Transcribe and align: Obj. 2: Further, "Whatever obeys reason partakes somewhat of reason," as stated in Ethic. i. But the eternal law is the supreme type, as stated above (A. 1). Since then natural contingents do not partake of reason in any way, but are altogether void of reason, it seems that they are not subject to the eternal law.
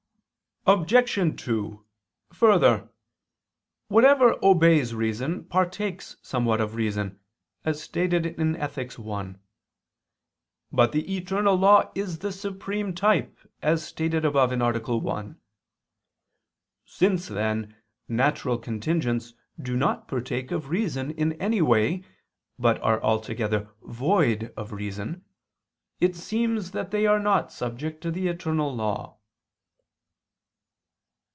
Obj. 0.67 1.33
2: 1.45 1.85
Further, 2.33 2.87
"Whatever 3.87 4.37
obeys 4.43 4.93
reason 4.93 5.45
partakes 5.45 6.17
somewhat 6.21 6.61
of 6.61 6.75
reason," 6.75 7.19
as 7.65 7.81
stated 7.81 8.27
in 8.27 8.55
Ethic. 8.55 8.93
i. 8.99 9.35
But 10.71 10.91
the 10.91 11.17
eternal 11.17 11.55
law 11.55 11.91
is 11.95 12.19
the 12.19 12.31
supreme 12.31 12.93
type, 12.93 13.39
as 13.63 13.83
stated 13.83 14.23
above 14.23 14.51
(A. 14.51 14.97
1). 14.97 15.39
Since 16.85 17.27
then 17.27 17.75
natural 18.07 18.59
contingents 18.59 19.33
do 19.59 19.75
not 19.75 20.07
partake 20.07 20.51
of 20.51 20.69
reason 20.69 21.09
in 21.09 21.33
any 21.41 21.63
way, 21.63 22.03
but 22.59 22.79
are 22.81 23.01
altogether 23.01 23.71
void 23.81 24.53
of 24.55 24.73
reason, 24.73 25.25
it 25.99 26.15
seems 26.15 26.69
that 26.69 26.91
they 26.91 27.07
are 27.07 27.19
not 27.19 27.51
subject 27.51 28.01
to 28.01 28.11
the 28.11 28.27
eternal 28.27 28.71
law. 28.73 29.17